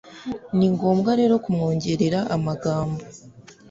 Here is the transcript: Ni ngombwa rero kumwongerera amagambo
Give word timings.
Ni 0.57 0.67
ngombwa 0.73 1.11
rero 1.19 1.33
kumwongerera 1.43 2.19
amagambo 2.35 3.01